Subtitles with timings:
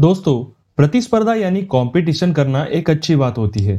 [0.00, 0.42] दोस्तों,
[0.78, 3.76] प्रतिस्पर्धा यानी कंपटीशन करना एक अच्छी बात होती है,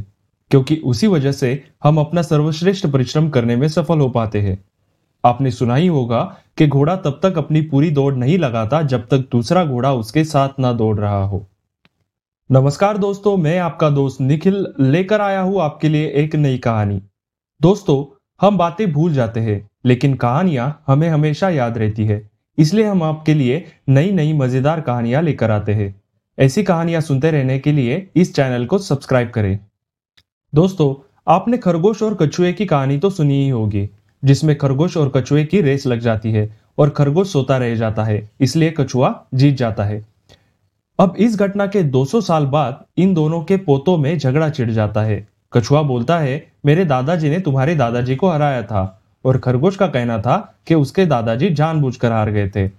[0.50, 1.48] क्योंकि उसी वजह से
[1.84, 4.56] हम अपना सर्वश्रेष्ठ परिश्रम करने में सफल हो पाते हैं।
[5.24, 6.20] आपने सुना ही होगा
[6.58, 10.60] कि घोड़ा तब तक अपनी पूरी दौड़ नहीं लगाता जब तक दूसरा घोड़ा उसके साथ
[10.60, 11.46] ना दौड़ रहा हो।
[12.50, 17.00] नमस्कार दोस्तों, मैं आपका दोस्त निखिल लेकर आया हूँ आपके लिए एक नई कहानी।
[17.60, 18.04] दोस्तों,
[18.40, 23.34] हम बातें भूल जाते हैं, लेकिन कहानियाँ हमें हमेशा याद रहती है, इसलिए हम आपके
[23.34, 26.01] लिए नई नई मज़ेदार कहानियाँ लेकर आते हैं।
[26.38, 29.58] ऐसी कहानियाँ सुनते रहने के लिए इस चैनल को सब्सक्राइब करें।
[30.52, 30.94] दोस्तों,
[31.28, 33.88] आपने खरगोश और कछुए की कहानी तो सुनी ही होगी,
[34.22, 38.30] जिसमें खरगोश और कछुए की रेस लग जाती है और खरगोश सोता रह जाता है,
[38.40, 40.04] इसलिए कछुआ जीत जाता है।
[40.98, 45.02] अब इस घटना के 200 साल बाद इन दोनों के पोतों में झगड़ा छिड़ जाता
[45.02, 49.86] है। कछुआ बोलता है, मेरे दादाजी ने तुम्हारे दादाजी को हराया था और खरगोश का
[49.86, 52.70] कहना था कि उसके दादाजी जानबूझकर हार गए थे।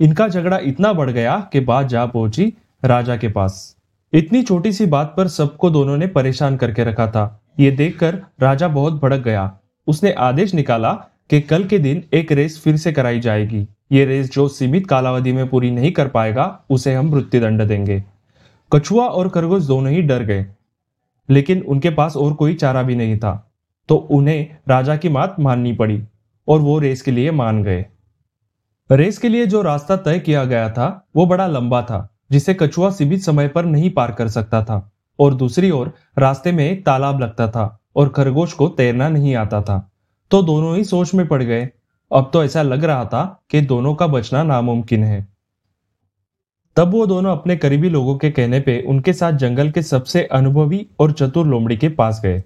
[0.00, 2.52] इनका झगड़ा इतना बढ़ गया कि बात जा पहुँची
[2.84, 3.76] राजा के पास।
[4.12, 8.68] इतनी छोटी सी बात पर सबको दोनों ने परेशान करके रखा था। ये देखकर राजा
[8.68, 10.92] बहुत भड़क गया। उसने आदेश निकाला
[11.30, 15.32] कि कल के दिन एक रेस फिर से कराई जाएगी। ये रेस जो सीमित कालावधि
[15.32, 18.04] में पूरी नहीं कर पाएगा, उसे हम मृत्युदंड देंगे।
[18.72, 20.46] कछुआ और खरगोश दोनों ही डर गए।
[21.30, 23.50] लेकिन उनके पास और कोई चारा भी नहीं था।
[23.88, 26.04] तो उन्हें राजा की बात माननी पड़ी
[26.48, 27.86] और वो रेस के लिए मान गए।
[28.92, 32.90] रेस के लिए जो रास्ता तय किया गया था, वो बड़ा लंबा था। जिसे कछुआ
[32.90, 37.20] सीमित समय पर नहीं पार कर सकता था, और दूसरी ओर रास्ते में एक तालाब
[37.20, 39.78] लगता था और खरगोश को तैरना नहीं आता था।
[40.30, 41.68] तो दोनों ही सोच में पड़ गए।
[42.10, 45.26] अब तो ऐसा लग रहा था कि दोनों का बचना नामुमकिन है।
[46.76, 50.86] तब वो दोनों अपने करीबी लोगों के कहने पे उनके साथ जंगल के सबसे अनुभवी
[51.00, 52.42] और चतुर लोमड़ी के पास गए।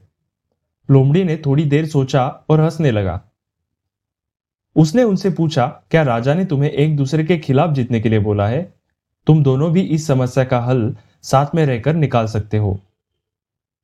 [0.88, 3.20] लोमड़ी ने थोड़ी देर सोचा और हंसने लगा।
[4.76, 8.46] उसने उनसे पूछा, क्या राजा ने तुम्हें एक दूसरे के खिलाफ जीतने के लिए बोला
[8.48, 8.77] है?
[9.28, 12.78] तुम दोनों भी इस समस्या का हल साथ में रहकर निकाल सकते हो।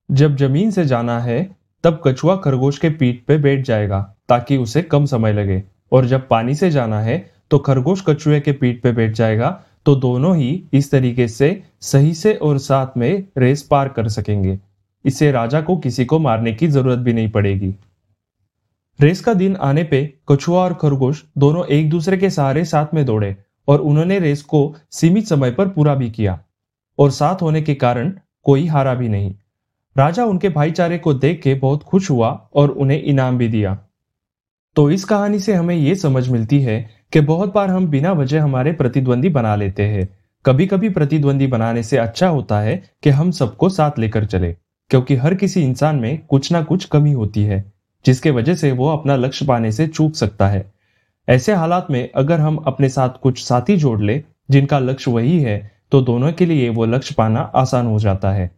[0.08, 4.82] जब ज़मीन से जाना है, तब कछुआ खरगोश के पीठ पे बैठ जाएगा, ताकि उसे
[4.82, 5.62] कम समय लगे।
[5.92, 7.18] और जब पानी से जाना है
[7.50, 9.50] तो खरगोश कछुए के पीठ पे बैठ जाएगा
[9.86, 14.58] तो दोनों ही इस तरीके से सही से और साथ में रेस पार कर सकेंगे।
[15.04, 17.74] इससे राजा को किसी को मारने की ज़रूरत भी नहीं पड़ेगी।
[18.98, 23.04] रेस का दिन आने पे कछुआ और खरगोश दोनों एक दूसरे के सहारे साथ में
[23.06, 23.36] दौड़े
[23.68, 26.40] और उन्होंने रेस को सीमित समय पर पूरा भी किया
[26.98, 29.34] और साथ होने के कारण कोई हारा भी नहीं।
[29.96, 33.78] राजा उनके भाईचारे को देख के बहुत खुश हुआ और उन्हें इनाम भी दिया।
[34.76, 38.42] तो इस कहानी से हमें ये समझ मिलती है कि बहुत बार हम बिना वजह
[38.42, 40.08] हमारे प्रतिद्वंदी बना लेते हैं।
[40.44, 44.52] कभी कभी प्रतिद्वंदी बनाने से अच्छा होता है कि हम सबको साथ लेकर चले,
[44.90, 47.72] क्योंकि हर किसी इंसान में कुछ ना कुछ कमी होती है,
[48.04, 50.73] जिसके वजह से वो अपना लक्ष्य पाने से चूक सकता है।
[51.28, 55.72] ऐसे हालात में अगर हम अपने साथ कुछ साथी जोड़ ले, जिनका लक्ष्य वही है
[55.92, 58.50] तो दोनों के लिए वो लक्ष्य पाना आसान हो जाता है।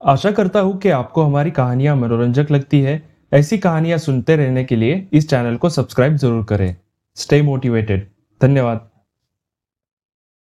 [0.00, 3.02] आशा करता हूँ कि आपको हमारी कहानियाँ मनोरंजक लगती है।
[3.32, 6.74] ऐसी कहानियाँ सुनते रहने के लिए इस चैनल को सब्सक्राइब ज़रूर करें।
[7.16, 8.06] स्टे मोटिवेटेड
[8.40, 8.88] धन्यवाद।